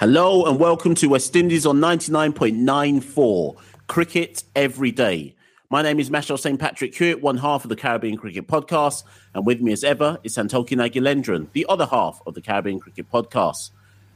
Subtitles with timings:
[0.00, 3.54] Hello and welcome to West Indies on 99.94
[3.86, 5.34] Cricket Every Day.
[5.68, 6.58] My name is Machel St.
[6.58, 9.04] Patrick Hewitt, one half of the Caribbean Cricket Podcast,
[9.34, 13.10] and with me as ever is Santokie Nagulendran, the other half of the Caribbean Cricket
[13.10, 13.72] Podcast.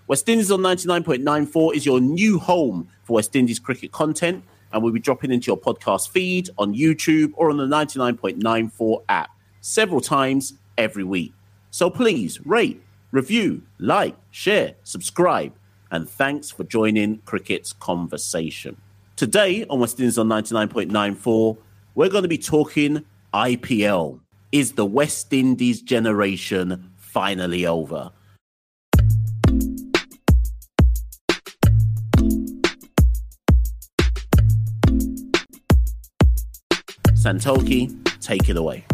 [0.07, 4.43] West Indies on 99.94 is your new home for West Indies cricket content,
[4.73, 9.33] and we'll be dropping into your podcast feed on YouTube or on the 99.94 app
[9.61, 11.35] several times every week.
[11.71, 15.53] So please rate, review, like, share, subscribe,
[15.95, 18.77] and thanks for joining Cricket's conversation.
[19.15, 21.57] Today on West Indies on 99.94,
[21.95, 24.19] we're going to be talking IPL.
[24.51, 28.11] Is the West Indies generation finally over?
[37.15, 38.85] Santokie, take it away.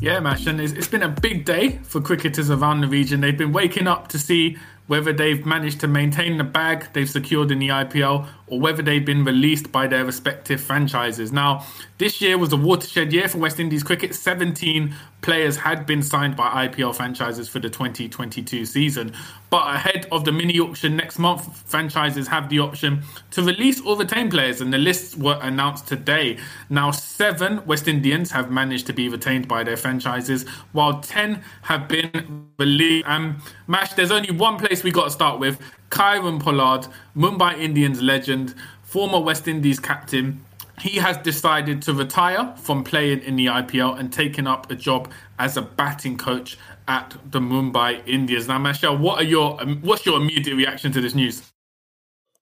[0.00, 3.20] Yeah, Mash, and it's, it's been a big day for cricketers around the region.
[3.20, 4.56] They've been waking up to see
[4.90, 9.04] whether they've managed to maintain the bag they've secured in the IPL or whether they've
[9.04, 11.30] been released by their respective franchises.
[11.30, 11.64] Now,
[11.98, 14.16] this year was a watershed year for West Indies cricket.
[14.16, 19.12] 17 players had been signed by IPL franchises for the 2022 season.
[19.50, 23.96] But ahead of the mini auction next month, franchises have the option to release or
[23.96, 26.38] retain players, and the lists were announced today.
[26.68, 31.88] Now, seven West Indians have managed to be retained by their franchises, while 10 have
[31.88, 33.06] been released.
[33.08, 36.86] Um, Mash, there's only one place we got to start with Kieron Pollard,
[37.16, 40.44] Mumbai Indians legend, former West Indies captain
[40.80, 45.10] he has decided to retire from playing in the IPL and taken up a job
[45.38, 46.58] as a batting coach
[46.88, 48.48] at the Mumbai Indians.
[48.48, 51.42] Now, Machel, what are your um, what's your immediate reaction to this news?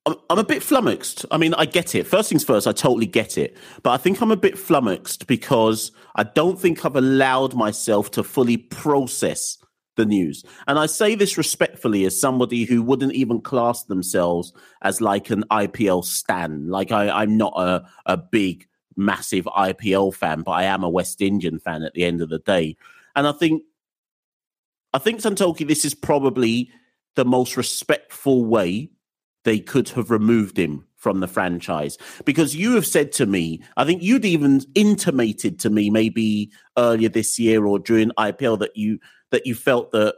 [0.06, 1.27] I'm a bit flummoxed.
[1.31, 2.06] I mean, I get it.
[2.06, 3.59] First things first, I totally get it.
[3.83, 8.22] But I think I'm a bit flummoxed because I don't think I've allowed myself to
[8.22, 9.59] fully process
[9.99, 10.43] the news.
[10.67, 15.45] And I say this respectfully as somebody who wouldn't even class themselves as like an
[15.51, 16.69] IPL stan.
[16.69, 21.21] Like I, am not a, a big, massive IPL fan, but I am a West
[21.21, 22.77] Indian fan at the end of the day.
[23.15, 23.62] And I think
[24.95, 26.71] I think Santokie, this is probably
[27.15, 28.91] the most respectful way
[29.45, 33.84] they could have removed him from the franchise because you have said to me, I
[33.84, 38.98] think you'd even intimated to me maybe earlier this year or during IPL that you
[39.31, 40.16] that you felt that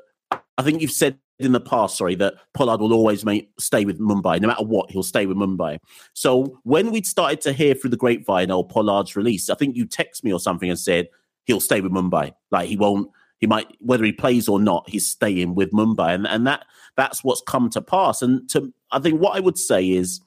[0.59, 3.99] I think you've said in the past, sorry, that Pollard will always make, stay with
[3.99, 4.41] Mumbai.
[4.41, 5.79] No matter what, he'll stay with Mumbai.
[6.13, 9.87] So when we'd started to hear through the grapevine, oh, Pollard's release, I think you
[9.87, 11.09] text me or something and said
[11.45, 12.33] he'll stay with Mumbai.
[12.51, 16.15] Like he won't, he might, whether he plays or not, he's staying with Mumbai.
[16.15, 16.67] And, and that
[16.97, 18.21] that's what's come to pass.
[18.21, 20.21] And to, I think what I would say is,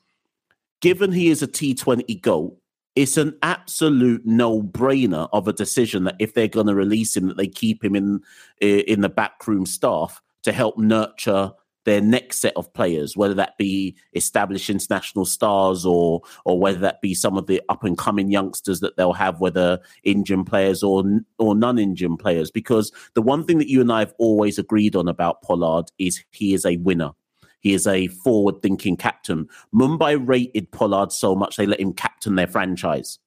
[0.84, 2.58] given he is a T20 GOAT,
[2.98, 7.38] it's an absolute no-brainer of a decision that if they're going to release him, that
[7.38, 8.20] they keep him in
[8.60, 11.52] in the backroom staff to help nurture
[11.86, 17.02] their next set of players, whether that be established international stars or or whether that
[17.02, 21.04] be some of the up and coming youngsters that they'll have, whether Indian players or
[21.40, 22.52] or non Indian players.
[22.52, 26.22] Because the one thing that you and I have always agreed on about Pollard is
[26.32, 27.12] he is a winner.
[27.64, 29.48] He is a forward thinking captain.
[29.74, 33.20] Mumbai rated Pollard so much they let him captain their franchise.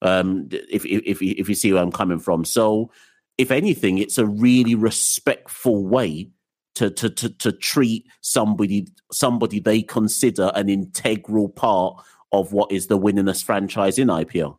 [0.00, 2.44] Um, if, if, if you see where I'm coming from.
[2.46, 2.90] So,
[3.36, 6.30] if anything, it's a really respectful way
[6.76, 12.02] to, to, to, to treat somebody somebody they consider an integral part
[12.32, 14.56] of what is the winningest franchise in IPL.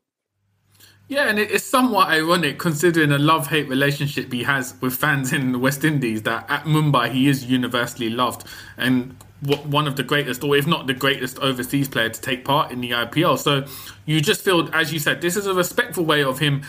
[1.11, 5.51] Yeah, and it's somewhat ironic considering a love hate relationship he has with fans in
[5.51, 10.41] the West Indies that at Mumbai he is universally loved and one of the greatest,
[10.41, 13.38] or if not the greatest overseas player to take part in the IPL.
[13.38, 13.66] So
[14.05, 16.63] you just feel, as you said, this is a respectful way of him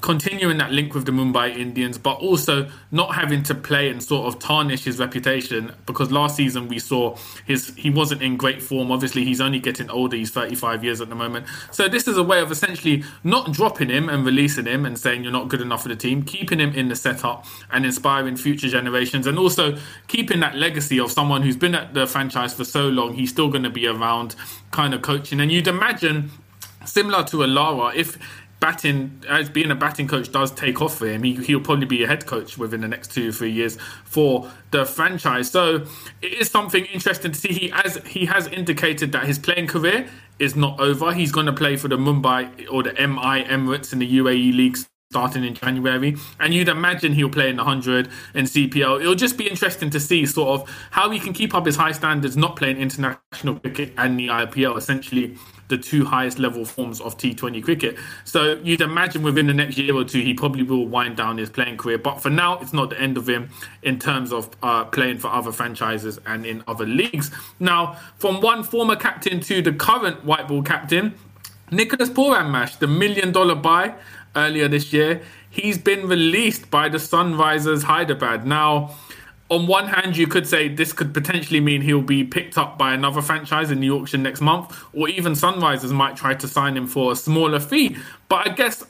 [0.00, 4.26] continuing that link with the Mumbai Indians, but also not having to play and sort
[4.26, 7.16] of tarnish his reputation because last season we saw
[7.46, 8.90] his he wasn't in great form.
[8.90, 10.16] Obviously, he's only getting older.
[10.16, 11.46] He's 35 years at the moment.
[11.70, 15.22] So this is a way of essentially not dropping him and releasing him and saying
[15.22, 18.68] you're not good enough for the team, keeping him in the setup and inspiring future
[18.68, 19.78] generations, and also
[20.08, 23.14] keeping that legacy of someone who's been at the franchise for so long.
[23.14, 24.34] He's still going to be around,
[24.72, 25.40] kind of coaching.
[25.40, 26.30] And you'd imagine
[26.84, 28.18] similar to Alara, if
[28.62, 31.24] batting as being a batting coach does take off for him.
[31.24, 34.48] He, he'll probably be a head coach within the next two or three years for
[34.70, 35.50] the franchise.
[35.50, 35.84] So
[36.22, 37.52] it is something interesting to see.
[37.52, 41.12] He as he has indicated that his playing career is not over.
[41.12, 44.88] He's going to play for the Mumbai or the MI Emirates in the UAE leagues
[45.12, 46.16] starting in January.
[46.40, 49.02] And you'd imagine he'll play in the 100 in CPL.
[49.02, 51.92] It'll just be interesting to see sort of how he can keep up his high
[51.92, 55.36] standards, not playing international cricket and the IPL, essentially
[55.68, 57.98] the two highest level forms of T20 cricket.
[58.24, 61.50] So you'd imagine within the next year or two, he probably will wind down his
[61.50, 61.98] playing career.
[61.98, 63.50] But for now, it's not the end of him
[63.82, 67.30] in terms of uh, playing for other franchises and in other leagues.
[67.60, 71.14] Now, from one former captain to the current white ball captain,
[71.70, 73.94] Nicholas Pooran Mash, the million dollar buy
[74.36, 75.22] earlier this year.
[75.48, 78.46] He's been released by the Sunrisers Hyderabad.
[78.46, 78.94] Now,
[79.48, 82.94] on one hand, you could say this could potentially mean he'll be picked up by
[82.94, 86.86] another franchise in the auction next month, or even Sunrisers might try to sign him
[86.86, 87.96] for a smaller fee.
[88.28, 88.84] But I guess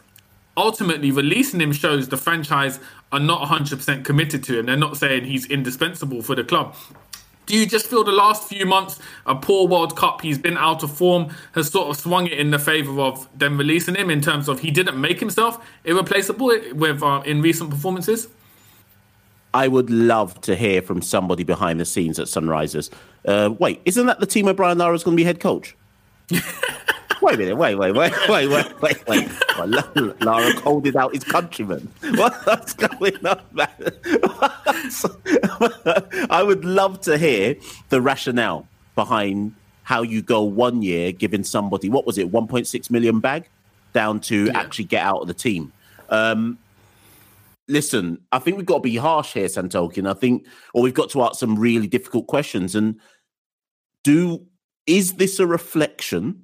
[0.56, 2.79] ultimately releasing him shows the franchise
[3.11, 4.67] are not 100% committed to him.
[4.67, 6.77] They're not saying he's indispensable for the club.
[7.47, 10.83] Do you just feel the last few months, a poor World Cup, he's been out
[10.83, 14.21] of form, has sort of swung it in the favour of them releasing him in
[14.21, 18.29] terms of he didn't make himself irreplaceable with uh, in recent performances?
[19.55, 22.91] I would love to hear from somebody behind the scenes at Sunrisers.
[23.27, 25.77] Uh, wait, isn't that the team where Brian Lara is going to be head coach?
[27.22, 29.28] wait a minute, wait, wait, wait, wait, wait, wait, wait.
[29.56, 29.69] Well,
[30.20, 31.88] Lara called out his countrymen.
[32.14, 33.69] What's going on, man?
[36.30, 37.56] I would love to hear
[37.88, 39.54] the rationale behind
[39.84, 43.48] how you go one year giving somebody, what was it, 1.6 million bag
[43.92, 44.58] down to yeah.
[44.58, 45.72] actually get out of the team.
[46.08, 46.58] Um,
[47.69, 50.08] listen, I think we've got to be harsh here, Santokin.
[50.08, 52.74] I think, or we've got to ask some really difficult questions.
[52.74, 52.98] And
[54.02, 54.44] do
[54.86, 56.42] is this a reflection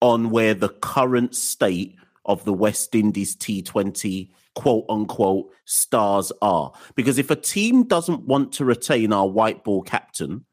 [0.00, 6.72] on where the current state of the West Indies T20 quote unquote stars are?
[6.94, 10.44] Because if a team doesn't want to retain our white ball captain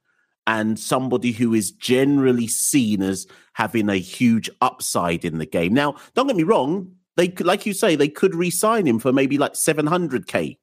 [0.47, 5.73] and somebody who is generally seen as having a huge upside in the game.
[5.73, 9.37] Now, don't get me wrong, they like you say, they could re-sign him for maybe
[9.37, 10.57] like 700k.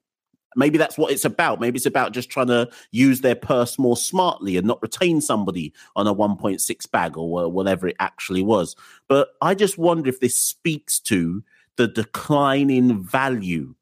[0.57, 1.61] Maybe that's what it's about.
[1.61, 5.73] Maybe it's about just trying to use their purse more smartly and not retain somebody
[5.97, 8.77] on a 1.6 bag or whatever it actually was.
[9.09, 11.43] But I just wonder if this speaks to
[11.77, 13.75] the decline in value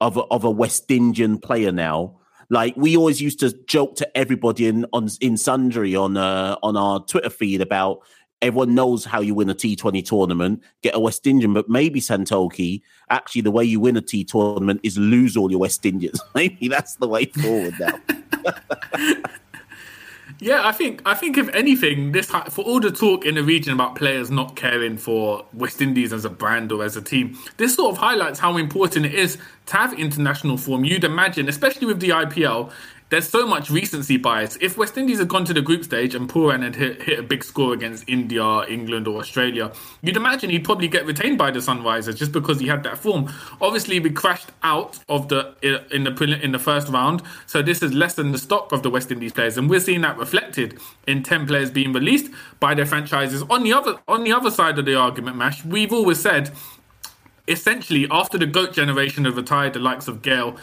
[0.00, 2.20] of a, of a West Indian player now.
[2.50, 6.76] Like we always used to joke to everybody in on in sundry on uh, on
[6.76, 8.00] our Twitter feed about
[8.44, 12.82] everyone knows how you win a T20 tournament, get a West Indian, but maybe Santokie,
[13.08, 16.20] actually the way you win a T tournament is lose all your West Indians.
[16.34, 17.98] maybe that's the way forward now.
[20.40, 23.72] yeah, I think I think if anything, this for all the talk in the region
[23.72, 27.74] about players not caring for West Indies as a brand or as a team, this
[27.76, 30.84] sort of highlights how important it is to have international form.
[30.84, 32.70] You'd imagine, especially with the IPL,
[33.10, 34.56] there's so much recency bias.
[34.60, 37.22] If West Indies had gone to the group stage and Pooran had hit, hit, a
[37.22, 39.70] big score against India, England, or Australia,
[40.02, 43.30] you'd imagine he'd probably get retained by the Sunrisers just because he had that form.
[43.60, 45.54] Obviously, we crashed out of the
[45.92, 49.12] in the in the first round, so this has lessened the stock of the West
[49.12, 53.42] Indies players, and we're seeing that reflected in ten players being released by their franchises.
[53.48, 56.50] On the other on the other side of the argument, Mash, we've always said
[57.48, 60.56] essentially after the GOAT generation have retired, the likes of Gayle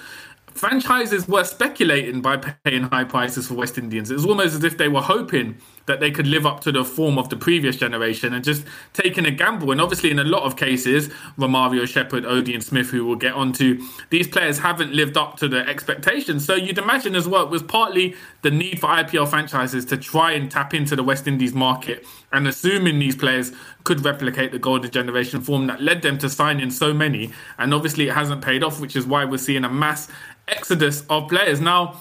[0.53, 4.11] franchises were speculating by paying high prices for West Indians.
[4.11, 6.83] It was almost as if they were hoping that they could live up to the
[6.83, 9.71] form of the previous generation and just taking a gamble.
[9.71, 13.81] And obviously, in a lot of cases, Romario Shepherd, and Smith, who we'll get onto,
[14.09, 16.45] these players haven't lived up to the expectations.
[16.45, 20.31] So you'd imagine as well, it was partly the need for IPL franchises to try
[20.31, 23.51] and tap into the West Indies market and assuming these players
[23.83, 27.31] could replicate the golden generation form that led them to sign in so many.
[27.57, 30.09] And obviously, it hasn't paid off, which is why we're seeing a mass
[30.47, 31.61] exodus of players.
[31.61, 31.99] Now,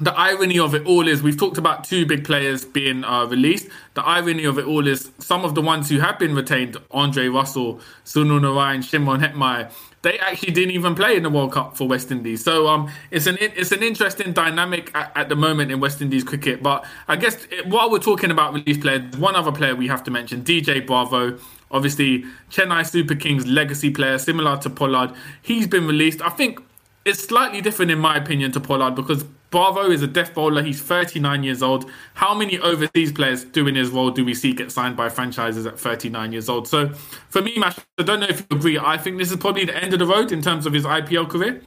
[0.00, 3.68] the irony of it all is we've talked about two big players being uh, released.
[3.94, 7.28] The irony of it all is some of the ones who have been retained, Andre
[7.28, 9.70] Russell, Sunil Narine, Shimron Hetmyer,
[10.04, 12.44] they actually didn't even play in the World Cup for West Indies.
[12.44, 16.22] So um, it's an it's an interesting dynamic at, at, the moment in West Indies
[16.22, 16.62] cricket.
[16.62, 20.04] But I guess it, while we're talking about released players, one other player we have
[20.04, 21.38] to mention, DJ Bravo.
[21.70, 25.12] Obviously, Chennai Super Kings legacy player, similar to Pollard.
[25.40, 26.20] He's been released.
[26.20, 26.60] I think
[27.06, 29.24] it's slightly different in my opinion to Pollard because
[29.54, 30.64] Bravo is a death bowler.
[30.64, 31.88] He's 39 years old.
[32.14, 35.78] How many overseas players doing his role do we see get signed by franchises at
[35.78, 36.66] 39 years old?
[36.66, 38.80] So for me, Mash, I don't know if you agree.
[38.80, 41.30] I think this is probably the end of the road in terms of his IPL
[41.30, 41.62] career.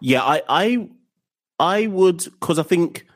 [0.00, 0.88] Yeah, I I,
[1.58, 3.06] I would because I think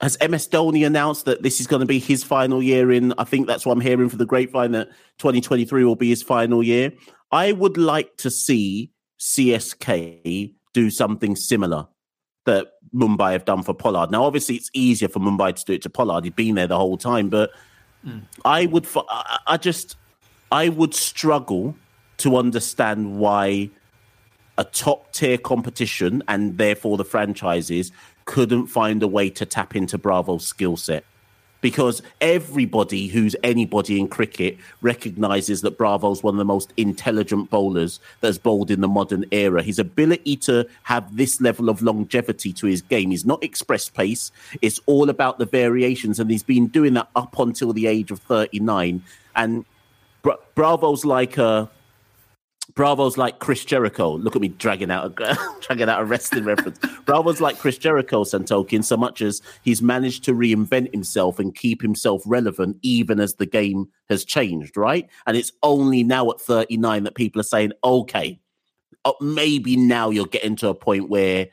[0.00, 3.12] has MS Dhoni announced that this is going to be his final year in.
[3.18, 4.88] I think that's what I'm hearing for the grapevine that
[5.18, 6.94] 2023 will be his final year.
[7.30, 11.88] I would like to see CSK do something similar
[12.46, 14.10] that Mumbai have done for Pollard.
[14.10, 16.24] Now, obviously, it's easier for Mumbai to do it to Pollard.
[16.24, 17.50] He'd been there the whole time, but
[18.04, 18.22] mm.
[18.44, 18.86] I would,
[19.46, 19.96] I just,
[20.50, 21.76] I would struggle
[22.18, 23.70] to understand why
[24.58, 27.92] a top tier competition and therefore the franchises
[28.24, 31.04] couldn't find a way to tap into Bravo's skill set
[31.66, 37.98] because everybody who's anybody in cricket recognizes that Bravo's one of the most intelligent bowlers
[38.20, 39.64] that's bowled in the modern era.
[39.64, 44.30] His ability to have this level of longevity to his game is not express pace,
[44.62, 48.20] it's all about the variations, and he's been doing that up until the age of
[48.20, 49.02] 39.
[49.34, 49.64] And
[50.22, 51.68] Bra- Bravo's like a
[52.76, 54.16] Bravo's like Chris Jericho.
[54.16, 56.78] Look at me dragging out a dragging out a wrestling reference.
[57.06, 61.80] Bravo's like Chris Jericho, Santokin, so much as he's managed to reinvent himself and keep
[61.80, 65.08] himself relevant even as the game has changed, right?
[65.26, 68.38] And it's only now at 39 that people are saying, okay,
[69.06, 71.48] oh, maybe now you're getting to a point where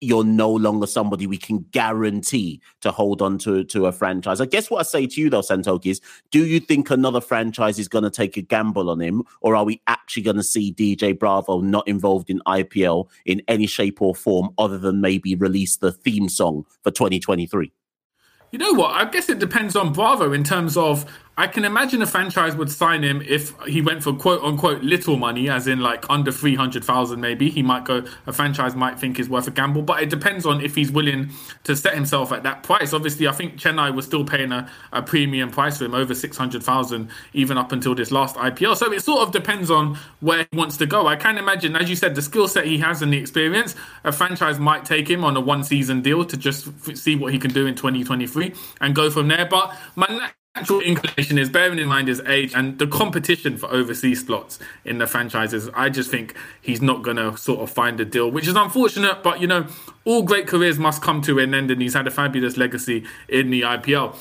[0.00, 4.40] you're no longer somebody we can guarantee to hold on to, to a franchise.
[4.40, 6.00] I guess what I say to you though, Santokie, is
[6.30, 9.64] do you think another franchise is going to take a gamble on him, or are
[9.64, 14.14] we actually going to see DJ Bravo not involved in IPL in any shape or
[14.14, 17.72] form other than maybe release the theme song for 2023?
[18.50, 18.92] You know what?
[18.92, 21.04] I guess it depends on Bravo in terms of
[21.38, 25.16] I can imagine a franchise would sign him if he went for quote unquote little
[25.16, 27.48] money, as in like under 300,000 maybe.
[27.48, 30.60] He might go, a franchise might think is worth a gamble, but it depends on
[30.60, 31.30] if he's willing
[31.62, 32.92] to set himself at that price.
[32.92, 37.08] Obviously, I think Chennai was still paying a, a premium price for him, over 600,000,
[37.34, 38.76] even up until this last IPL.
[38.76, 41.06] So it sort of depends on where he wants to go.
[41.06, 44.10] I can imagine, as you said, the skill set he has and the experience, a
[44.10, 47.38] franchise might take him on a one season deal to just f- see what he
[47.38, 49.46] can do in 2023 and go from there.
[49.46, 54.26] But my natural inclination is bearing in mind his age and the competition for overseas
[54.26, 55.70] slots in the franchises.
[55.72, 59.22] I just think he's not going to sort of find a deal, which is unfortunate.
[59.22, 59.66] But you know,
[60.04, 63.50] all great careers must come to an end, and he's had a fabulous legacy in
[63.50, 64.16] the IPL.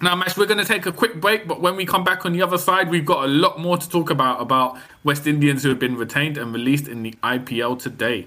[0.00, 2.32] Now, Mash, we're going to take a quick break, but when we come back on
[2.32, 5.68] the other side, we've got a lot more to talk about about West Indians who
[5.68, 8.26] have been retained and released in the IPL today.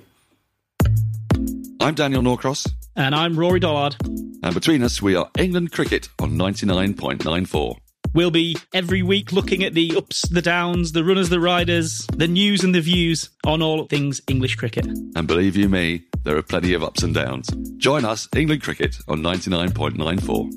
[1.81, 2.67] I'm Daniel Norcross.
[2.95, 3.95] And I'm Rory Dollard.
[4.43, 7.77] And between us, we are England Cricket on 99.94.
[8.13, 12.27] We'll be every week looking at the ups, the downs, the runners, the riders, the
[12.27, 14.85] news and the views on all things English cricket.
[14.87, 17.47] And believe you me, there are plenty of ups and downs.
[17.77, 20.51] Join us, England Cricket, on 99.94.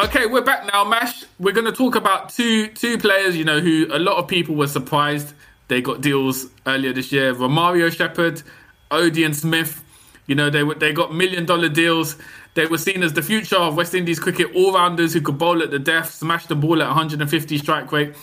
[0.00, 1.24] Okay, we're back now, Mash.
[1.38, 4.56] We're going to talk about two two players, you know, who a lot of people
[4.56, 5.34] were surprised
[5.68, 7.32] they got deals earlier this year.
[7.32, 8.42] Romario Shepherd,
[8.90, 9.84] Odean Smith.
[10.30, 12.14] You know, they they got million dollar deals.
[12.54, 15.60] They were seen as the future of West Indies cricket, all rounders who could bowl
[15.60, 18.14] at the death, smash the ball at 150 strike rate.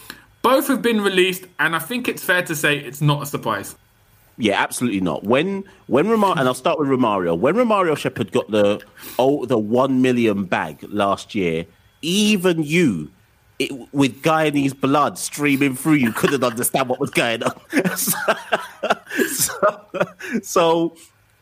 [0.41, 3.75] Both have been released, and I think it's fair to say it's not a surprise.
[4.37, 5.25] Yeah, absolutely not.
[5.25, 7.37] When when Romar and I'll start with Romario.
[7.37, 8.81] When Romario Shepherd got the
[9.19, 11.65] oh the one million bag last year,
[12.01, 13.11] even you
[13.59, 17.97] it, with Guyanese blood streaming through you couldn't understand what was going on.
[17.97, 19.57] so,
[20.41, 20.95] so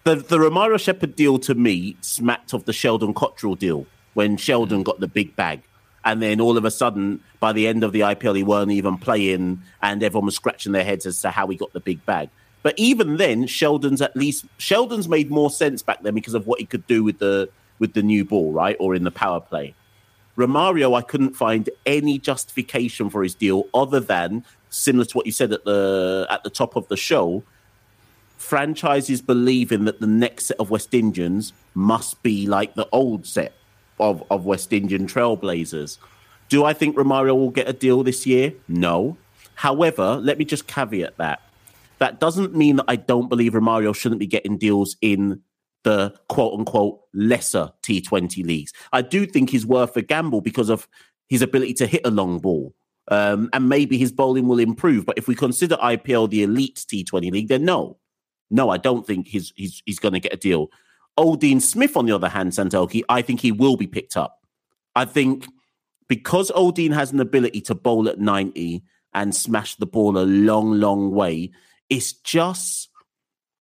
[0.06, 4.82] the the Romario Shepherd deal to me smacked of the Sheldon Cottrell deal when Sheldon
[4.82, 4.86] mm.
[4.86, 5.62] got the big bag.
[6.06, 8.98] And then all of a sudden, by the end of the IPL, he weren't even
[9.00, 12.30] playing, and everyone was scratching their heads as to how he got the big bag.
[12.62, 16.60] But even then, Sheldon's at least Sheldon's made more sense back then because of what
[16.60, 19.74] he could do with the with the new ball, right, or in the power play.
[20.38, 25.32] Romario, I couldn't find any justification for his deal other than similar to what you
[25.32, 27.44] said at the at the top of the show
[28.46, 33.54] franchises believing that the next set of West Indians must be like the old set
[34.00, 35.98] of, of West Indian trailblazers.
[36.48, 38.54] Do I think Romario will get a deal this year?
[38.68, 39.18] No.
[39.56, 41.42] However, let me just caveat that.
[41.98, 45.42] That doesn't mean that I don't believe Romario shouldn't be getting deals in
[45.84, 48.74] the quote unquote lesser T20 leagues.
[48.92, 50.88] I do think he's worth a gamble because of
[51.30, 52.74] his ability to hit a long ball.
[53.08, 55.06] Um, and maybe his bowling will improve.
[55.06, 57.98] But if we consider IPL the elite T20 league, then no.
[58.50, 60.70] No, I don't think he's he's he's going to get a deal.
[61.18, 64.46] Odean Smith, on the other hand, Santokie, I think he will be picked up.
[64.96, 65.48] I think
[66.08, 68.84] because Odean has an ability to bowl at 90
[69.14, 71.52] and smash the ball a long, long way,
[71.90, 72.90] it's just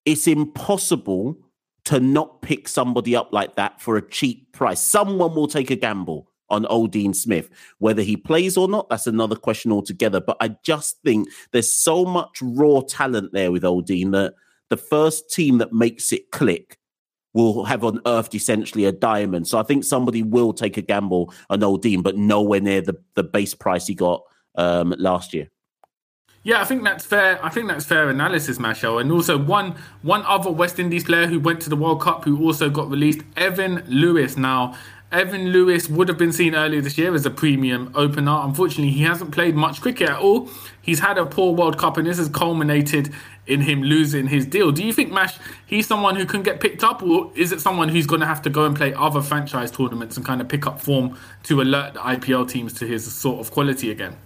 [0.05, 1.39] it's impossible
[1.85, 4.81] to not pick somebody up like that for a cheap price.
[4.81, 7.51] Someone will take a gamble on Odean Smith.
[7.79, 10.21] Whether he plays or not, that's another question altogether.
[10.21, 14.35] But I just think there's so much raw talent there with Odean that
[14.75, 16.79] the first team that makes it click
[17.33, 19.47] will have unearthed essentially a diamond.
[19.47, 23.23] So I think somebody will take a gamble on Odean, but nowhere near the, the
[23.23, 24.23] base price he got
[24.57, 25.49] um, last year.
[26.43, 27.39] Yeah, I think that's fair.
[27.45, 29.01] I think that's fair analysis, Machel.
[29.01, 32.45] And also one one other West Indies player who went to the World Cup who
[32.45, 34.37] also got released, Evan Lewis.
[34.37, 34.77] Now,
[35.15, 38.41] Evan Lewis would have been seen earlier this year as a premium opener.
[38.43, 40.51] Unfortunately, he hasn't played much cricket at all.
[40.83, 43.15] He's had a poor World Cup, and this has culminated
[43.47, 44.73] in him losing his deal.
[44.73, 45.37] Do you think Mash
[45.67, 48.43] he's someone who can get picked up, or is it someone who's going to have
[48.43, 51.95] to go and play other franchise tournaments and kind of pick up form to alert
[51.95, 54.17] the IPL teams to his sort of quality again?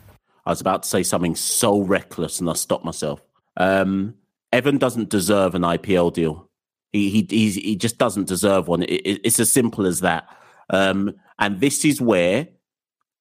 [0.46, 3.20] I was about to say something so reckless, and I stopped myself.
[3.56, 4.14] Um,
[4.52, 6.48] Evan doesn't deserve an IPL deal.
[6.92, 8.82] He he he just doesn't deserve one.
[8.82, 10.28] It, it, it's as simple as that.
[10.70, 12.48] Um, and this is where,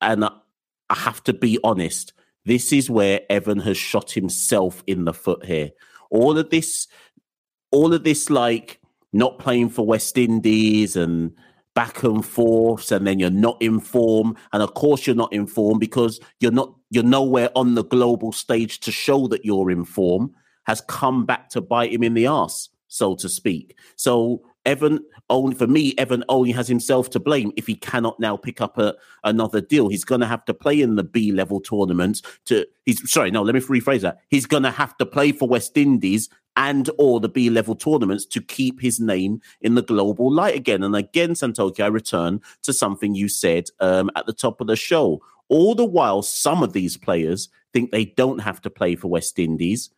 [0.01, 0.31] and I
[0.89, 2.13] have to be honest,
[2.47, 5.71] this is where Evan has shot himself in the foot here.
[6.09, 6.87] All of this,
[7.71, 8.79] all of this, like
[9.11, 11.33] not playing for West Indies and
[11.75, 14.37] back and forth, and then you're not informed.
[14.53, 18.79] And of course, you're not informed because you're not you're nowhere on the global stage
[18.79, 20.31] to show that you're informed.
[20.67, 23.77] Has come back to bite him in the ass, so to speak.
[23.97, 28.35] So Evan only for me, Evan only has himself to blame if he cannot now
[28.37, 29.87] pick up a, another deal.
[29.87, 32.21] He's going to have to play in the B level tournaments.
[32.45, 34.19] To he's sorry, no, let me rephrase that.
[34.29, 38.25] He's going to have to play for West Indies and or the B level tournaments
[38.25, 40.83] to keep his name in the global light again.
[40.83, 44.75] And again, Santokie, I return to something you said um, at the top of the
[44.75, 45.21] show.
[45.49, 49.39] All the while, some of these players think they don't have to play for West
[49.39, 49.91] Indies.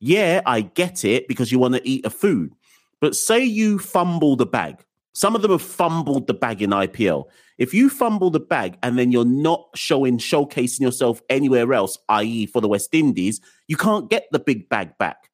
[0.00, 2.54] Yeah, I get it because you want to eat a food.
[3.00, 4.84] But say you fumble the bag.
[5.12, 7.24] Some of them have fumbled the bag in IPL.
[7.58, 12.46] If you fumble the bag and then you're not showing, showcasing yourself anywhere else, i.e.,
[12.46, 15.28] for the West Indies, you can't get the big bag back.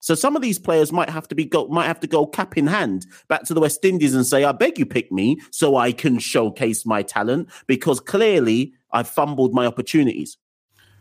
[0.00, 2.56] So some of these players might have to be go, might have to go cap
[2.56, 5.76] in hand back to the West Indies and say, "I beg you, pick me so
[5.76, 10.38] I can showcase my talent," because clearly I've fumbled my opportunities.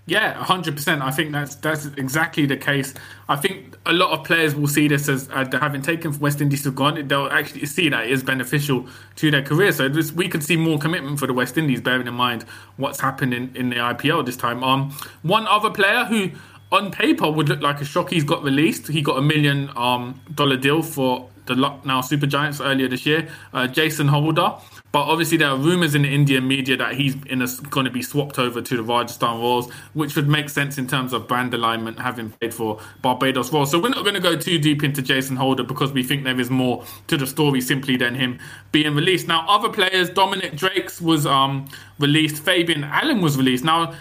[0.09, 1.03] Yeah, hundred percent.
[1.03, 2.95] I think that's that's exactly the case.
[3.27, 6.41] I think a lot of players will see this as uh, having taken from West
[6.41, 7.07] Indies to gone.
[7.07, 8.87] They'll actually see that it is beneficial
[9.17, 9.71] to their career.
[9.71, 12.43] So this, we could see more commitment for the West Indies, bearing in mind
[12.77, 14.63] what's happened in, in the IPL this time.
[14.63, 16.31] Um, one other player who
[16.71, 18.09] on paper would look like a shock.
[18.09, 18.87] He's got released.
[18.87, 23.29] He got a million um, dollar deal for the Lucknow Super Giants earlier this year.
[23.53, 24.55] Uh, Jason Holder.
[24.91, 28.39] But obviously, there are rumours in the Indian media that he's going to be swapped
[28.39, 32.31] over to the Rajasthan Royals, which would make sense in terms of brand alignment, having
[32.31, 33.69] played for Barbados Royals.
[33.69, 36.39] So we're not going to go too deep into Jason Holder because we think there
[36.39, 38.39] is more to the story simply than him
[38.71, 39.27] being released.
[39.27, 41.67] Now, other players, Dominic Drakes was um,
[41.99, 43.63] released, Fabian Allen was released.
[43.63, 43.93] Now,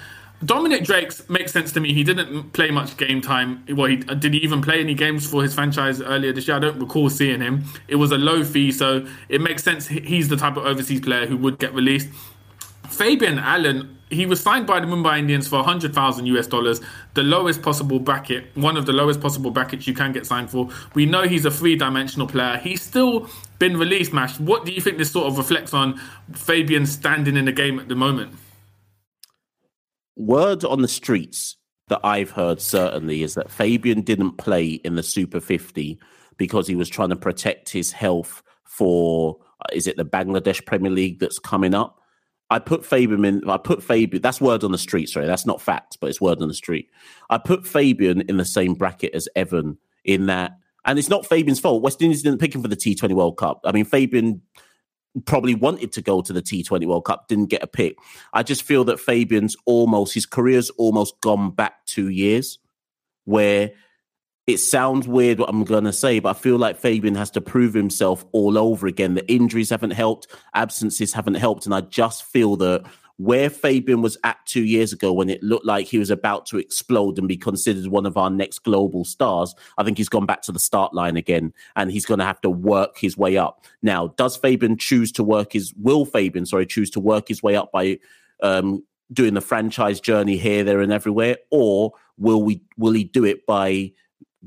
[0.45, 1.93] Dominic Drake's makes sense to me.
[1.93, 3.65] He didn't play much game time.
[3.69, 6.57] Well, he, uh, did he even play any games for his franchise earlier this year?
[6.57, 7.65] I don't recall seeing him.
[7.89, 9.89] It was a low fee, so it makes sense.
[9.89, 12.09] He's the type of overseas player who would get released.
[12.89, 16.81] Fabian Allen, he was signed by the Mumbai Indians for 100,000 US dollars,
[17.15, 20.69] the lowest possible bracket, one of the lowest possible brackets you can get signed for.
[20.95, 22.59] We know he's a three dimensional player.
[22.59, 24.39] He's still been released, Mash.
[24.39, 26.01] What do you think this sort of reflects on
[26.33, 28.35] Fabian standing in the game at the moment?
[30.19, 31.57] Word on the streets
[31.89, 35.99] that I've heard certainly is that Fabian didn't play in the Super 50
[36.37, 40.91] because he was trying to protect his health for uh, is it the Bangladesh Premier
[40.91, 42.01] League that's coming up?
[42.51, 43.49] I put Fabian in.
[43.49, 44.23] I put Fabian.
[44.23, 45.09] That's word on the street.
[45.09, 46.89] Sorry, that's not facts, but it's word on the street.
[47.29, 50.53] I put Fabian in the same bracket as Evan in that,
[50.85, 51.83] and it's not Fabian's fault.
[51.83, 53.61] West Indies didn't pick him for the T20 World Cup.
[53.65, 54.41] I mean, Fabian
[55.27, 57.97] probably wanted to go to the T20 World Cup, didn't get a pick.
[58.33, 62.59] I just feel that Fabian's almost, his career's almost gone back two years
[63.25, 63.73] where
[64.47, 67.41] it sounds weird what I'm going to say, but I feel like Fabian has to
[67.43, 69.13] prove himself all over again.
[69.13, 71.67] The injuries haven't helped, absences haven't helped.
[71.67, 72.85] And I just feel that
[73.19, 76.59] where Fabian was at two years ago when it looked like he was about to
[76.59, 80.43] explode and be considered one of our next global stars, I think he's gone back
[80.43, 83.65] to the start line again and he's going to have to work his way up.
[83.83, 87.57] Now, does Fabian choose to work his, will Fabian, sorry, choose to work his way
[87.57, 87.99] up by
[88.41, 91.39] um, doing the franchise journey here, there, and everywhere?
[91.51, 93.93] Or will we, will he do it by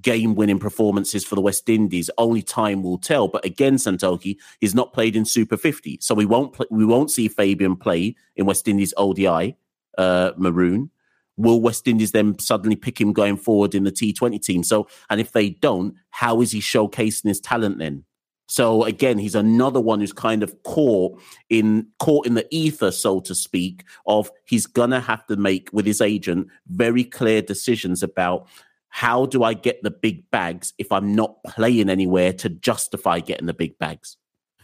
[0.01, 2.09] game winning performances for the West Indies.
[2.17, 3.27] Only time will tell.
[3.27, 7.11] But again, Santokie he's not played in Super 50, so we won't play, we won't
[7.11, 9.57] see Fabian play in West Indies ODI
[9.97, 10.89] uh, Maroon.
[11.37, 14.63] Will West Indies then suddenly pick him going forward in the T20 team?
[14.63, 18.03] So, and if they don't, how is he showcasing his talent then?
[18.51, 21.17] So again, he's another one who's kind of caught
[21.49, 25.85] in caught in the ether, so to speak, of he's gonna have to make with
[25.85, 28.47] his agent very clear decisions about
[28.91, 33.47] how do I get the big bags if I'm not playing anywhere to justify getting
[33.47, 34.17] the big bags?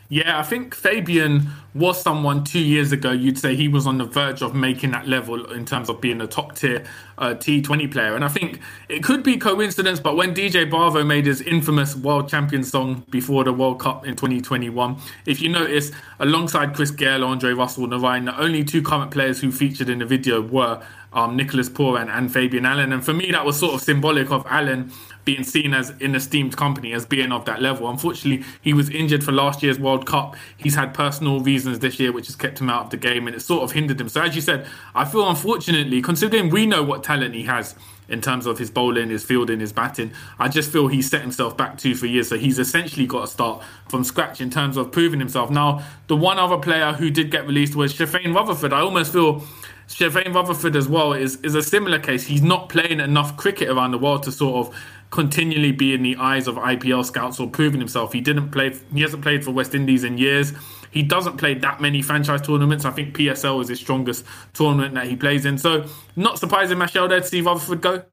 [0.10, 4.06] Yeah, I think Fabian was someone two years ago you'd say he was on the
[4.06, 6.86] verge of making that level in terms of being a top tier
[7.18, 8.16] uh, T20 player.
[8.16, 12.30] And I think it could be coincidence, but when DJ Bravo made his infamous world
[12.30, 17.52] champion song before the World Cup in 2021, if you notice, alongside Chris Gayle, Andre
[17.52, 20.82] Russell, Narine, the only two current players who featured in the video were
[21.14, 22.94] um, Nicholas Pooran and Fabian Allen.
[22.94, 24.92] And for me, that was sort of symbolic of Allen
[25.28, 27.90] being seen as in esteemed company as being of that level.
[27.90, 30.38] Unfortunately, he was injured for last year's World Cup.
[30.56, 33.36] He's had personal reasons this year which has kept him out of the game and
[33.36, 34.08] it sort of hindered him.
[34.08, 34.66] So as you said,
[34.96, 37.76] I feel unfortunately, considering we know what talent he has
[38.08, 41.58] in terms of his bowling, his fielding, his batting, I just feel he's set himself
[41.58, 42.30] back two, three years.
[42.30, 45.50] So he's essentially got to start from scratch in terms of proving himself.
[45.50, 48.72] Now, the one other player who did get released was Sherfane Rutherford.
[48.72, 49.44] I almost feel
[49.88, 52.26] Sherfane Rutherford as well is, is a similar case.
[52.26, 54.76] He's not playing enough cricket around the world to sort of
[55.12, 58.12] continually be in the eyes of IPL scouts or proving himself.
[58.12, 58.76] He didn't play.
[58.94, 60.54] He hasn't played for West Indies in years.
[60.92, 62.84] He doesn't play that many franchise tournaments.
[62.84, 65.58] I think PSL is his strongest tournament that he plays in.
[65.58, 68.04] So not surprising, Machel, there to see Rutherford go.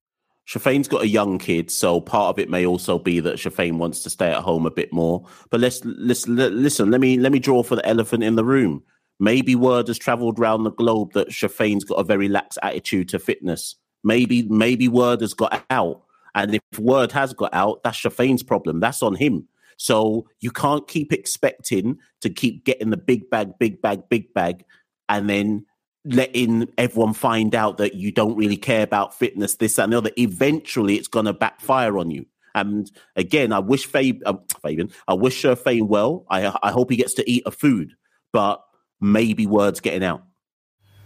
[0.47, 4.03] Sherfane's got a young kid, so part of it may also be that Sherfane wants
[4.03, 5.27] to stay at home a bit more.
[5.51, 6.91] But let's, let's listen.
[6.91, 8.83] Let me let me draw for the elephant in the room.
[9.21, 13.19] Maybe word has travelled around the globe that Sherfane's got a very lax attitude to
[13.19, 13.77] fitness.
[14.03, 16.03] Maybe maybe word has got out
[16.35, 18.81] and if word has got out, that's Sherfane's problem.
[18.81, 19.49] That's on him.
[19.77, 24.65] So you can't keep expecting to keep getting the big bag, big bag, big bag,
[25.09, 25.67] and then
[26.05, 30.11] letting everyone find out that you don't really care about fitness, this, and the other.
[30.19, 32.27] Eventually, it's going to backfire on you.
[32.55, 36.25] And again, I wish Fab, uh, Fabian, I wish Shafane well.
[36.31, 37.95] I, I hope he gets to eat a food,
[38.33, 38.63] but
[39.01, 40.25] maybe word's getting out.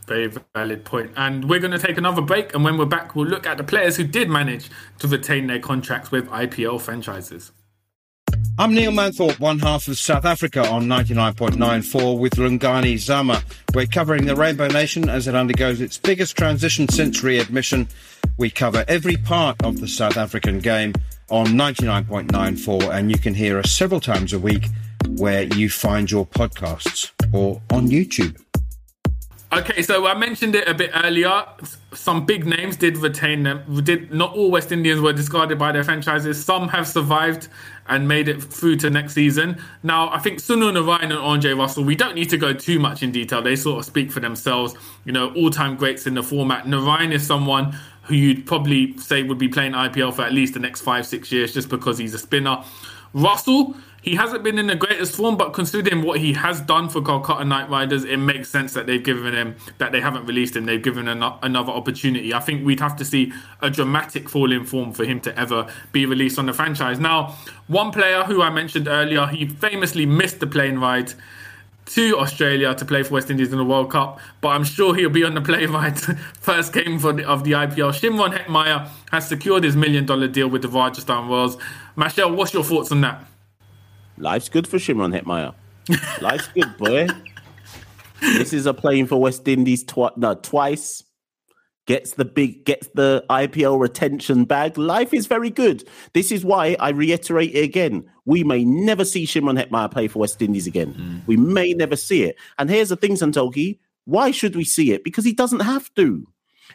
[0.07, 1.13] Very valid point.
[1.17, 2.55] And we're going to take another break.
[2.55, 4.71] And when we're back, we'll look at the players who did manage
[5.01, 7.53] to retain their contracts with IPL franchises.
[8.59, 13.43] I'm Neil Manthorpe, one half of South Africa on 99.94 with Lungani Zama.
[13.73, 17.87] We're covering the Rainbow Nation as it undergoes its biggest transition since readmission.
[18.37, 20.95] We cover every part of the South African game
[21.31, 24.67] on 99.94 and you can hear us several times a week
[25.07, 28.41] where you find your podcasts or on YouTube.
[29.51, 31.43] Okay, so I mentioned it a bit earlier.
[31.95, 33.83] Some big names did retain them.
[33.83, 36.45] Did not all West Indians were discarded by their franchises.
[36.45, 37.49] Some have survived
[37.89, 39.59] and made it through to next season.
[39.83, 41.83] Now, I think Sunil Narine and Andre Russell.
[41.83, 43.41] We don't need to go too much in detail.
[43.41, 44.75] They sort of speak for themselves.
[45.07, 46.67] You know, all-time greats in the format.
[46.67, 50.61] Narine is someone who you'd probably say would be playing IPL for at least the
[50.61, 52.63] next five, six years, just because he's a spinner.
[53.15, 57.01] Russell he hasn't been in the greatest form, but considering what he has done for
[57.01, 60.67] Kolkata Knight Riders, it makes sense that they've given him that they haven't released him.
[60.67, 62.33] They've given him another opportunity.
[62.33, 65.67] I think we'd have to see a dramatic fall in form for him to ever
[65.91, 67.01] be released on the franchise.
[67.01, 71.13] Now, one player who I mentioned earlier, he famously missed the plane ride
[71.87, 75.09] to Australia to play for West Indies in the World Cup, but I'm sure he'll
[75.09, 75.99] be on the plane ride
[76.41, 77.93] first game for the, of the IPL.
[77.93, 81.57] Shimron Hetmyer has secured his million dollar deal with the Rajasthan Royals.
[81.97, 83.25] Machel, what's your thoughts on that?
[84.21, 85.55] Life's good for Shimron Hetmyer.
[86.21, 87.09] Life's good, boy.
[88.21, 91.05] this is a playing for West Indies twi- no, twice.
[91.87, 94.77] Gets the big, gets the IPL retention bag.
[94.77, 95.89] Life is very good.
[96.13, 98.05] This is why I reiterate it again.
[98.27, 100.93] We may never see Shimron Hetmyer play for West Indies again.
[100.93, 101.27] Mm.
[101.27, 102.37] We may never see it.
[102.59, 103.79] And here's the thing, Santokie.
[104.05, 105.03] Why should we see it?
[105.03, 106.27] Because he doesn't have to.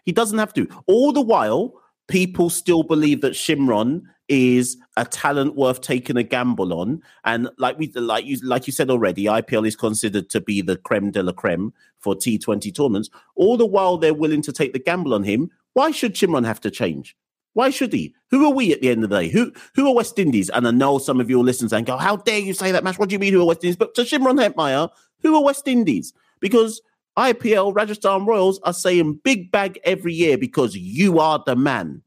[0.04, 0.68] He doesn't have to.
[0.88, 1.76] All the while,
[2.08, 7.02] people still believe that Shimron is a talent worth taking a gamble on.
[7.24, 10.78] And like we like you like you said already, IPL is considered to be the
[10.78, 13.10] creme de la creme for T20 tournaments.
[13.36, 15.50] All the while they're willing to take the gamble on him.
[15.74, 17.16] Why should Shimron have to change?
[17.54, 18.14] Why should he?
[18.30, 19.30] Who are we at the end of the day?
[19.30, 20.50] Who who are West Indies?
[20.50, 22.98] And I know some of your listeners and go, How dare you say that, Mash?
[23.00, 23.76] What do you mean who are West Indies?
[23.76, 24.90] But to Shimron Hetmyer,
[25.22, 26.14] who are West Indies?
[26.40, 26.82] Because
[27.18, 32.02] IPL Rajasthan Royals are saying big bag every year because you are the man.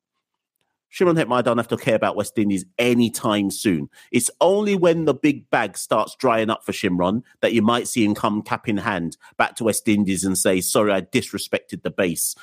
[0.93, 3.89] Shimron Hetmyer don't have to care about West Indies anytime soon.
[4.13, 8.05] It's only when the big bag starts drying up for Shimron that you might see
[8.05, 11.91] him come cap in hand back to West Indies and say, "Sorry, I disrespected the
[11.91, 12.35] base.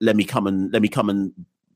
[0.00, 1.32] Let me come and let me come and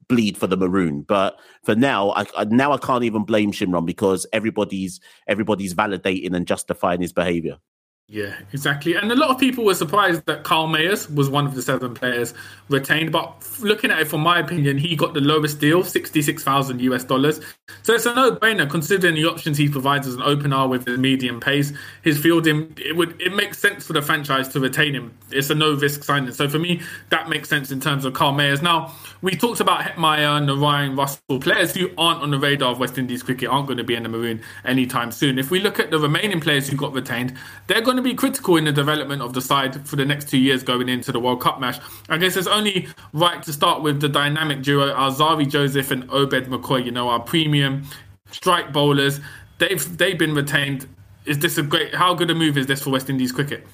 [0.08, 3.86] bleed for the maroon." But for now, I, I now I can't even blame Shimron
[3.86, 7.58] because everybody's everybody's validating and justifying his behaviour.
[8.08, 8.94] Yeah, exactly.
[8.94, 11.92] And a lot of people were surprised that Kyle Mayers was one of the seven
[11.92, 12.34] players
[12.68, 13.10] retained.
[13.10, 17.40] But looking at it from my opinion, he got the lowest deal, 66,000 US dollars.
[17.82, 20.98] So it's a no brainer considering the options he provides as an opener with his
[20.98, 21.72] medium pace.
[22.02, 25.12] His fielding, it would it makes sense for the franchise to retain him.
[25.32, 26.32] It's a no risk signing.
[26.32, 28.62] So for me, that makes sense in terms of Kyle Mayers.
[28.62, 32.78] Now, we talked about Hetmyer and Ryan Russell, players who aren't on the radar of
[32.78, 35.40] West Indies cricket, aren't going to be in the Maroon anytime soon.
[35.40, 37.34] If we look at the remaining players who got retained,
[37.66, 40.38] they're going to be critical in the development of the side for the next two
[40.38, 41.78] years going into the World Cup match.
[42.08, 46.46] I guess it's only right to start with the dynamic duo Alzarri Joseph and Obed
[46.46, 46.84] McCoy.
[46.84, 47.84] You know, our premium
[48.30, 49.20] strike bowlers.
[49.58, 50.88] They've they've been retained.
[51.24, 51.94] Is this a great?
[51.94, 53.66] How good a move is this for West Indies cricket?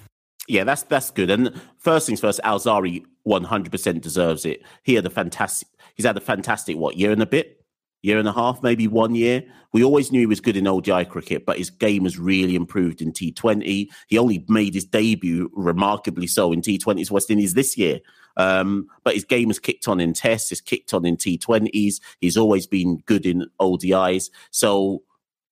[0.48, 1.30] Yeah, that's that's good.
[1.30, 4.62] And first things first, Alzarri 100% deserves it.
[4.82, 5.68] He had a fantastic.
[5.94, 7.61] He's had a fantastic what year and a bit
[8.02, 9.42] year and a half, maybe one year.
[9.72, 13.00] We always knew he was good in ODI cricket, but his game has really improved
[13.00, 13.88] in T20.
[14.08, 18.00] He only made his debut remarkably so in T20s West Indies this year.
[18.36, 22.00] Um, but his game has kicked on in tests, he's kicked on in T20s.
[22.20, 24.30] He's always been good in ODIs.
[24.50, 25.02] So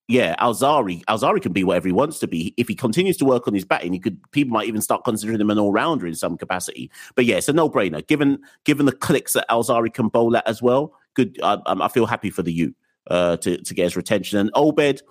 [0.07, 2.53] yeah, Alzari, Alzarri can be whatever he wants to be.
[2.57, 5.39] If he continues to work on his batting, he could people might even start considering
[5.39, 6.91] him an all rounder in some capacity.
[7.15, 8.05] But yeah, it's a no brainer.
[8.05, 11.39] Given given the clicks that Alzarri can bowl at as well, good.
[11.43, 12.73] I, I feel happy for the youth
[13.07, 14.39] uh, to to get his retention.
[14.39, 15.01] And Obed,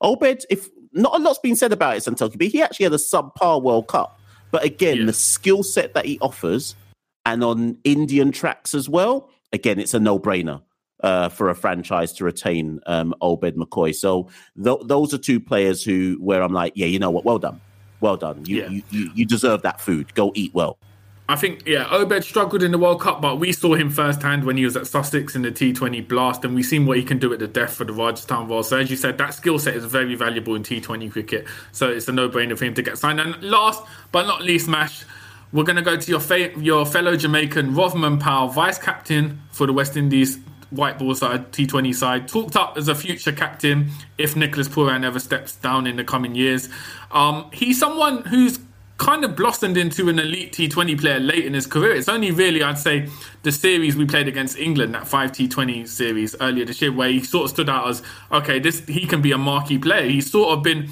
[0.00, 2.96] Obed, if not a lot's been said about it, Santokie, but he actually had a
[2.96, 4.18] subpar World Cup.
[4.50, 5.06] But again, yeah.
[5.06, 6.76] the skill set that he offers,
[7.24, 10.62] and on Indian tracks as well, again, it's a no brainer.
[11.02, 14.28] Uh, for a franchise to retain um, Obed McCoy, so
[14.64, 17.60] th- those are two players who where I'm like, yeah, you know what, well done,
[18.00, 18.42] well done.
[18.46, 18.68] You, yeah.
[18.70, 20.14] you, you you deserve that food.
[20.14, 20.78] Go eat well.
[21.28, 24.56] I think, yeah, Obed struggled in the World Cup, but we saw him firsthand when
[24.56, 27.32] he was at Sussex in the T20 Blast, and we've seen what he can do
[27.32, 28.68] at the death for the Rajasthan Royals.
[28.68, 31.46] So, as you said, that skill set is very valuable in T20 cricket.
[31.72, 33.18] So, it's a no brainer for him to get signed.
[33.18, 35.04] And last but not least, Mash,
[35.52, 39.66] we're going to go to your, fa- your fellow Jamaican, Rovman Powell, vice captain for
[39.66, 40.38] the West Indies
[40.70, 45.18] white ball side, T20 side, talked up as a future captain if Nicholas Pooran ever
[45.20, 46.68] steps down in the coming years.
[47.10, 48.58] Um, he's someone who's
[48.98, 51.94] kind of blossomed into an elite T20 player late in his career.
[51.94, 53.08] It's only really, I'd say,
[53.42, 57.22] the series we played against England, that five T20 series earlier this year, where he
[57.22, 60.08] sort of stood out as okay, this he can be a marquee player.
[60.08, 60.88] He's sort of been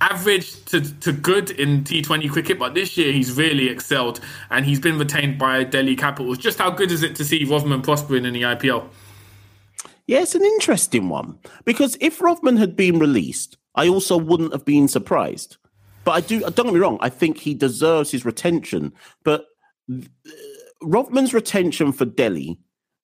[0.00, 4.80] average to, to good in T20 cricket, but this year he's really excelled and he's
[4.80, 6.38] been retained by Delhi Capitals.
[6.38, 8.88] Just how good is it to see Rovman prospering in the IPL?
[10.06, 14.64] Yeah, it's an interesting one because if Rovman had been released, I also wouldn't have
[14.64, 15.56] been surprised
[16.06, 16.38] but I do.
[16.40, 16.98] Don't get me wrong.
[17.00, 18.92] I think he deserves his retention.
[19.24, 19.44] But
[19.92, 19.98] uh,
[20.80, 22.60] Rovman's retention for Delhi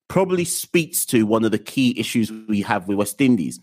[0.08, 3.58] probably speaks to one of the key issues we have with West Indies.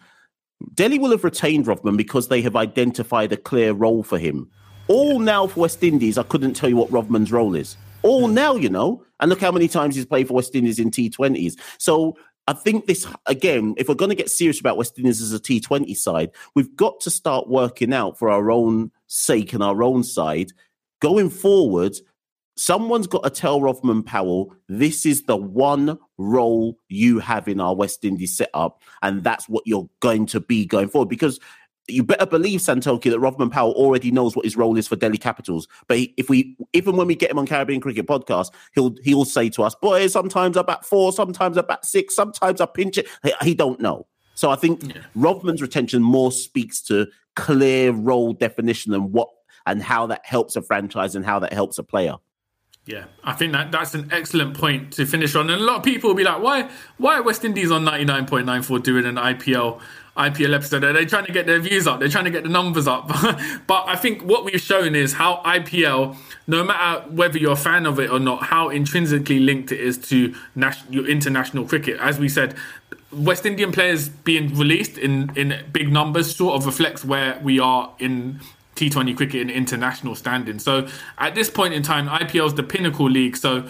[0.74, 4.50] Delhi will have retained Rovman because they have identified a clear role for him.
[4.90, 7.78] All now for West Indies, I couldn't tell you what Rovman's role is.
[8.02, 10.92] All now, you know, and look how many times he's played for West Indies in
[10.92, 11.54] T20s.
[11.78, 15.32] So I think this again, if we're going to get serious about West Indies as
[15.32, 19.84] a T20 side, we've got to start working out for our own sake and our
[19.84, 20.52] own side
[21.02, 21.98] going forward.
[22.56, 27.74] Someone's got to tell Rovman Powell, this is the one role you have in our
[27.74, 31.08] West Indies setup, and that's what you're going to be going forward.
[31.08, 31.40] Because
[31.88, 35.18] you better believe Santokie that Rovman Powell already knows what his role is for Delhi
[35.18, 35.68] Capitals.
[35.88, 39.26] But he, if we, even when we get him on Caribbean Cricket Podcast, he'll he'll
[39.26, 42.98] say to us, "Boys, sometimes I bat four, sometimes I bat six, sometimes I pinch
[42.98, 44.06] it." He, he don't know.
[44.36, 45.02] So I think yeah.
[45.18, 47.08] Rovman's retention more speaks to
[47.40, 49.30] clear role definition and what
[49.66, 52.16] and how that helps a franchise and how that helps a player.
[52.86, 55.50] Yeah, I think that that's an excellent point to finish on.
[55.50, 59.06] And a lot of people will be like, why why West Indies on 99.94 doing
[59.06, 59.80] an IPL
[60.20, 60.84] IPL episode.
[60.84, 62.00] Are They're trying to get their views up.
[62.00, 63.08] They're trying to get the numbers up.
[63.68, 67.86] but I think what we've shown is how IPL, no matter whether you're a fan
[67.86, 72.00] of it or not, how intrinsically linked it is to national, international cricket.
[72.00, 72.56] As we said,
[73.12, 77.94] West Indian players being released in, in big numbers sort of reflects where we are
[78.00, 78.40] in
[78.76, 80.60] T20 cricket in international standing.
[80.60, 83.36] So at this point in time, IPL is the pinnacle league.
[83.36, 83.68] So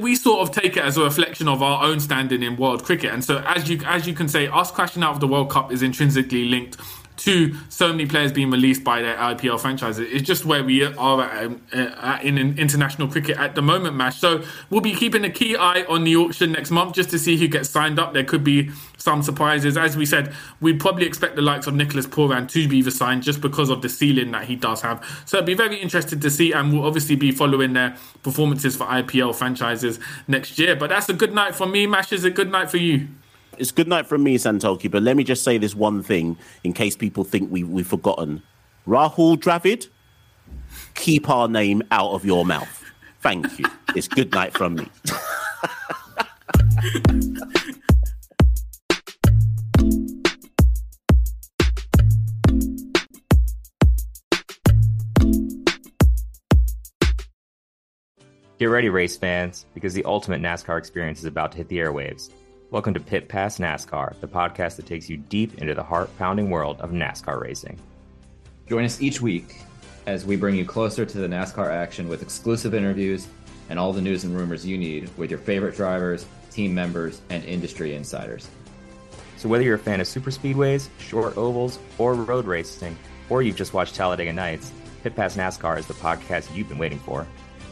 [0.00, 3.12] we sort of take it as a reflection of our own standing in world cricket.
[3.12, 5.72] And so, as you as you can say, us crashing out of the World Cup
[5.72, 6.76] is intrinsically linked
[7.16, 10.08] to so many players being released by their IPL franchises.
[10.10, 13.96] It's just where we are at, um, uh, in, in international cricket at the moment,
[13.96, 14.18] Mash.
[14.18, 17.36] So we'll be keeping a key eye on the auction next month just to see
[17.36, 18.14] who gets signed up.
[18.14, 19.76] There could be some surprises.
[19.76, 23.22] As we said, we'd probably expect the likes of Nicholas Pooran to be the signed
[23.22, 25.04] just because of the ceiling that he does have.
[25.26, 28.86] So it'd be very interested to see, and we'll obviously be following their performances for
[28.86, 30.74] IPL franchises next year.
[30.74, 32.12] But that's a good night for me, Mash.
[32.12, 33.08] Is a good night for you.
[33.58, 34.90] It's good night from me, Santokie.
[34.90, 38.42] But let me just say this one thing in case people think we, we've forgotten.
[38.86, 39.88] Rahul Dravid,
[40.94, 42.84] keep our name out of your mouth.
[43.20, 43.66] Thank you.
[43.94, 44.88] It's good night from me.
[58.58, 62.30] Get ready, race fans, because the ultimate NASCAR experience is about to hit the airwaves.
[62.74, 66.50] Welcome to Pit Pass NASCAR, the podcast that takes you deep into the heart pounding
[66.50, 67.78] world of NASCAR racing.
[68.68, 69.60] Join us each week
[70.06, 73.28] as we bring you closer to the NASCAR action with exclusive interviews
[73.68, 77.44] and all the news and rumors you need with your favorite drivers, team members, and
[77.44, 78.48] industry insiders.
[79.36, 82.98] So, whether you're a fan of super speedways, short ovals, or road racing,
[83.30, 84.72] or you've just watched Talladega Nights,
[85.04, 87.24] Pit Pass NASCAR is the podcast you've been waiting for.